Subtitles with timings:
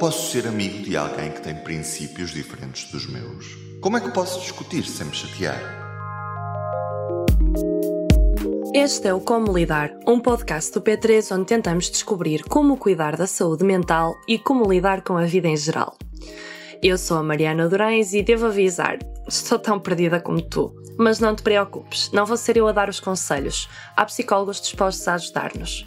[0.00, 3.46] Posso ser amigo de alguém que tem princípios diferentes dos meus?
[3.80, 5.60] Como é que posso discutir sem me chatear?
[8.74, 13.28] Este é o Como Lidar, um podcast do P3 onde tentamos descobrir como cuidar da
[13.28, 15.96] saúde mental e como lidar com a vida em geral.
[16.82, 18.98] Eu sou a Mariana Durães e devo avisar,
[19.28, 20.74] estou tão perdida como tu.
[20.98, 23.68] Mas não te preocupes, não vou ser eu a dar os conselhos.
[23.96, 25.86] Há psicólogos dispostos a ajudar-nos.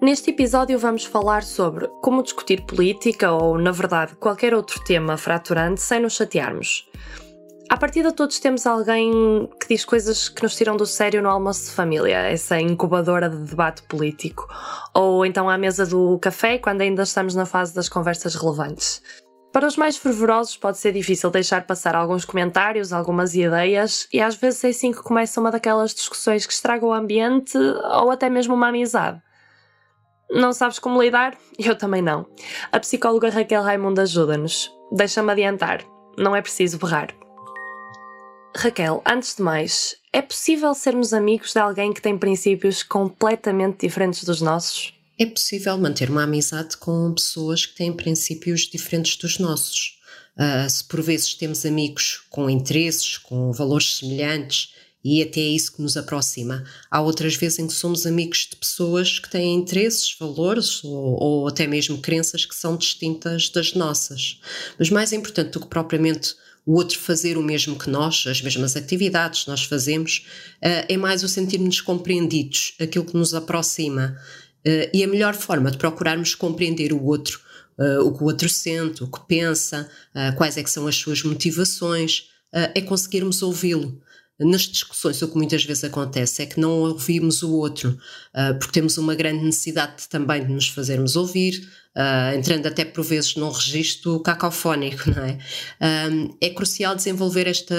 [0.00, 5.80] Neste episódio vamos falar sobre como discutir política ou, na verdade, qualquer outro tema fraturante
[5.80, 6.88] sem nos chatearmos.
[7.68, 9.10] À partida todos temos alguém
[9.60, 13.38] que diz coisas que nos tiram do sério no almoço de família, essa incubadora de
[13.38, 14.46] debate político.
[14.94, 19.02] Ou então à mesa do café, quando ainda estamos na fase das conversas relevantes.
[19.52, 24.36] Para os mais fervorosos pode ser difícil deixar passar alguns comentários, algumas ideias, e às
[24.36, 28.54] vezes é assim que começa uma daquelas discussões que estraga o ambiente ou até mesmo
[28.54, 29.20] uma amizade.
[30.30, 31.36] Não sabes como lidar?
[31.58, 32.26] Eu também não.
[32.70, 34.70] A psicóloga Raquel Raimundo ajuda-nos.
[34.92, 35.84] Deixa-me adiantar,
[36.16, 37.14] não é preciso berrar.
[38.56, 44.24] Raquel, antes de mais, é possível sermos amigos de alguém que tem princípios completamente diferentes
[44.24, 44.92] dos nossos?
[45.18, 49.98] É possível manter uma amizade com pessoas que têm princípios diferentes dos nossos.
[50.36, 54.72] Uh, se por vezes temos amigos com interesses, com valores semelhantes
[55.04, 56.64] e até é isso que nos aproxima.
[56.90, 61.48] Há outras vezes em que somos amigos de pessoas que têm interesses, valores ou, ou
[61.48, 64.40] até mesmo crenças que são distintas das nossas.
[64.78, 66.34] Mas mais importante do que propriamente
[66.66, 70.26] o outro fazer o mesmo que nós, as mesmas atividades que nós fazemos,
[70.56, 74.18] uh, é mais o sentirmos compreendidos, aquilo que nos aproxima.
[74.66, 77.40] Uh, e a melhor forma de procurarmos compreender o outro,
[77.78, 79.88] uh, o que o outro sente, o que pensa,
[80.36, 84.00] quais é que são as suas motivações, é conseguirmos ouvi-lo
[84.40, 87.98] nas discussões, o que muitas vezes acontece é que não ouvimos o outro,
[88.34, 93.02] uh, porque temos uma grande necessidade também de nos fazermos ouvir, uh, entrando até por
[93.02, 95.38] vezes num registro cacofónico, não é?
[96.08, 97.74] Um, é crucial desenvolver esta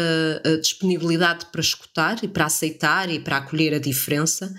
[0.61, 4.53] disponibilidade para escutar e para aceitar e para acolher a diferença.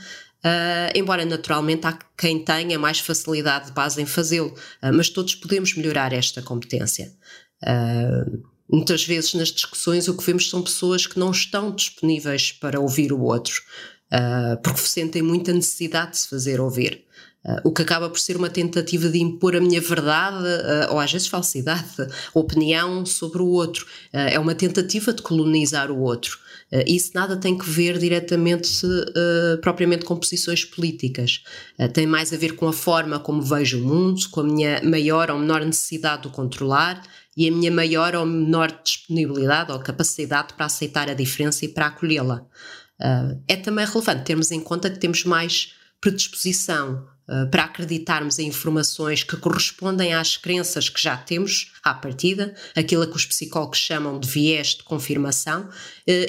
[0.94, 4.54] embora naturalmente há quem tenha mais facilidade de base em fazê-lo,
[4.94, 7.12] mas todos podemos melhorar esta competência.
[7.62, 12.78] Uh, Muitas vezes nas discussões o que vemos são pessoas que não estão disponíveis para
[12.78, 13.60] ouvir o outro,
[14.12, 17.04] uh, porque sentem muita necessidade de se fazer ouvir.
[17.44, 21.00] Uh, o que acaba por ser uma tentativa de impor a minha verdade, uh, ou
[21.00, 21.96] às vezes falsidade,
[22.32, 23.86] opinião sobre o outro.
[24.12, 26.38] é uma tentativa de colonizar o outro.
[26.72, 31.42] Uh, isso nada tem que ver diretamente, uh, propriamente com posições políticas.
[31.78, 34.80] Uh, tem mais a ver com a forma como vejo o mundo, com a minha
[34.84, 37.02] maior ou menor necessidade de o controlar
[37.36, 41.86] e a minha maior ou menor disponibilidade ou capacidade para aceitar a diferença e para
[41.86, 42.46] acolhê-la.
[43.00, 48.48] Uh, é também relevante termos em conta que temos mais predisposição uh, para acreditarmos em
[48.48, 54.18] informações que correspondem às crenças que já temos à partida, aquilo que os psicólogos chamam
[54.18, 55.70] de viés de confirmação, uh,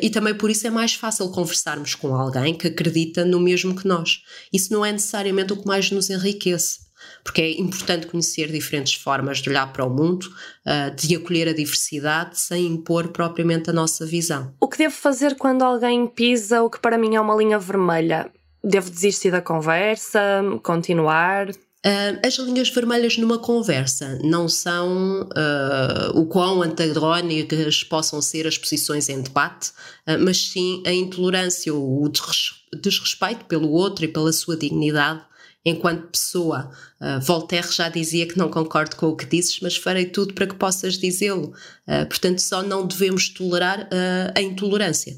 [0.02, 3.88] e também por isso é mais fácil conversarmos com alguém que acredita no mesmo que
[3.88, 4.22] nós.
[4.54, 6.91] Isso não é necessariamente o que mais nos enriquece
[7.24, 10.28] porque é importante conhecer diferentes formas de olhar para o mundo,
[10.66, 14.54] uh, de acolher a diversidade sem impor propriamente a nossa visão.
[14.60, 18.32] O que devo fazer quando alguém pisa o que para mim é uma linha vermelha?
[18.64, 20.42] Devo desistir da conversa?
[20.64, 21.48] Continuar?
[21.84, 28.56] Uh, as linhas vermelhas numa conversa não são uh, o quão antagónicas possam ser as
[28.56, 29.70] posições em debate,
[30.08, 32.08] uh, mas sim a intolerância, o
[32.80, 35.24] desrespeito pelo outro e pela sua dignidade
[35.66, 36.70] enquanto pessoa.
[37.02, 40.46] Uh, Voltaire já dizia que não concordo com o que dizes, mas farei tudo para
[40.46, 41.52] que possas dizê-lo.
[42.08, 43.90] Portanto, só não devemos tolerar
[44.34, 45.16] a intolerância.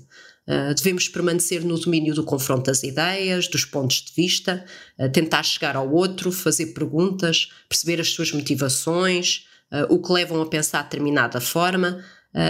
[0.75, 4.65] Devemos permanecer no domínio do confronto das ideias, dos pontos de vista,
[5.13, 9.47] tentar chegar ao outro, fazer perguntas, perceber as suas motivações,
[9.89, 12.03] o que levam a pensar de determinada forma.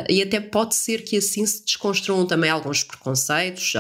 [0.09, 3.74] e até pode ser que assim se desconstruam também alguns preconceitos,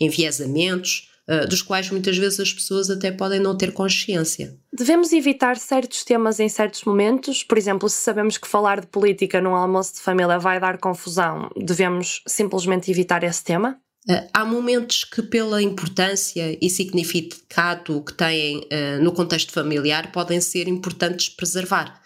[0.00, 1.08] enviesamentos,
[1.48, 4.56] dos quais muitas vezes as pessoas até podem não ter consciência.
[4.72, 7.42] Devemos evitar certos temas em certos momentos?
[7.42, 11.50] Por exemplo, se sabemos que falar de política num almoço de família vai dar confusão,
[11.56, 13.78] devemos simplesmente evitar esse tema?
[14.08, 20.40] Uh, há momentos que, pela importância e significado que têm uh, no contexto familiar, podem
[20.40, 22.00] ser importantes preservar.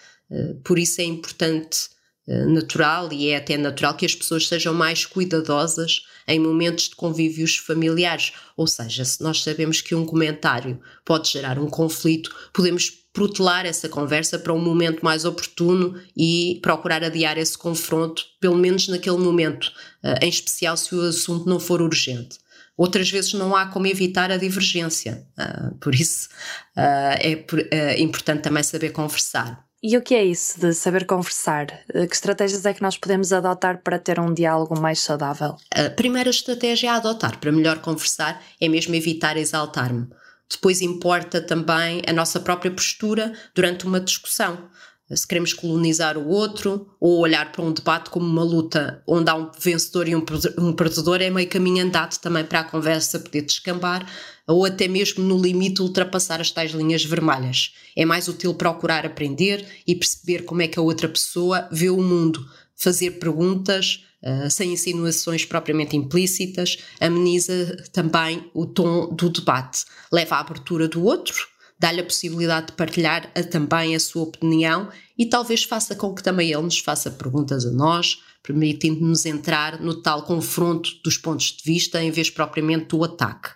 [0.64, 5.04] Por isso é importante eh, natural e é até natural que as pessoas sejam mais
[5.04, 8.32] cuidadosas em momentos de convívios familiares.
[8.56, 13.88] Ou seja, se nós sabemos que um comentário pode gerar um conflito, podemos protelar essa
[13.88, 19.70] conversa para um momento mais oportuno e procurar adiar esse confronto, pelo menos naquele momento,
[20.02, 22.38] eh, em especial se o assunto não for urgente.
[22.74, 26.30] Outras vezes não há como evitar a divergência, uh, por isso
[26.74, 27.60] é por,
[27.98, 29.62] importante também saber conversar.
[29.84, 31.66] E o que é isso de saber conversar?
[31.88, 35.56] Que estratégias é que nós podemos adotar para ter um diálogo mais saudável?
[35.74, 40.06] A primeira estratégia a adotar para melhor conversar é mesmo evitar exaltar-me.
[40.48, 44.68] Depois importa também a nossa própria postura durante uma discussão
[45.10, 49.34] se queremos colonizar o outro ou olhar para um debate como uma luta onde há
[49.34, 54.06] um vencedor e um perdedor, é meio caminho andado também para a conversa poder descambar
[54.46, 57.74] ou até mesmo no limite ultrapassar as tais linhas vermelhas.
[57.96, 62.02] É mais útil procurar aprender e perceber como é que a outra pessoa vê o
[62.02, 62.44] mundo,
[62.74, 70.40] fazer perguntas uh, sem insinuações propriamente implícitas, ameniza também o tom do debate, leva à
[70.40, 71.51] abertura do outro
[71.82, 74.88] dá-lhe a possibilidade de partilhar a, também a sua opinião
[75.18, 80.00] e talvez faça com que também ele nos faça perguntas a nós, permitindo-nos entrar no
[80.00, 83.50] tal confronto dos pontos de vista em vez propriamente do ataque.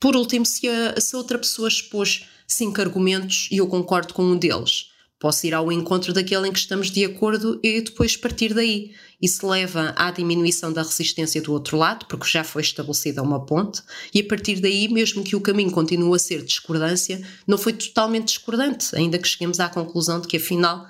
[0.00, 4.24] Por último, se a, se a outra pessoa expôs cinco argumentos e eu concordo com
[4.24, 8.52] um deles, Posso ir ao encontro daquele em que estamos de acordo e depois partir
[8.52, 8.92] daí.
[9.20, 13.82] Isso leva à diminuição da resistência do outro lado, porque já foi estabelecida uma ponte,
[14.12, 18.26] e a partir daí, mesmo que o caminho continue a ser discordância, não foi totalmente
[18.26, 20.86] discordante, ainda que cheguemos à conclusão de que afinal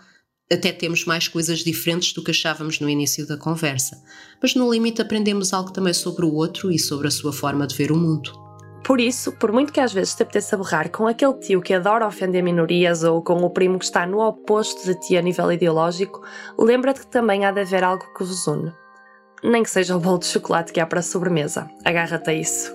[0.50, 4.00] até temos mais coisas diferentes do que achávamos no início da conversa.
[4.42, 7.76] Mas no limite aprendemos algo também sobre o outro e sobre a sua forma de
[7.76, 8.45] ver o mundo.
[8.86, 12.06] Por isso, por muito que às vezes te apeteça berrar com aquele tio que adora
[12.06, 16.22] ofender minorias ou com o primo que está no oposto de ti a nível ideológico,
[16.56, 18.72] lembra-te que também há de haver algo que vos une.
[19.42, 21.68] Nem que seja o bolo de chocolate que há para a sobremesa.
[21.84, 22.72] Agarra-te a isso.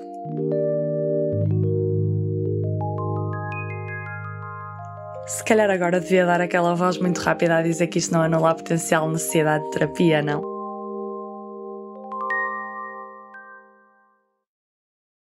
[5.28, 8.50] Se calhar agora devia dar aquela voz muito rápida a dizer que isto não anula
[8.50, 10.50] a potencial necessidade de terapia, não?